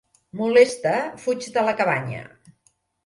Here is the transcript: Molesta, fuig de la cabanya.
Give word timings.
Molesta, 0.39 0.93
fuig 1.25 1.45
de 1.59 1.67
la 1.71 1.77
cabanya. 1.83 2.25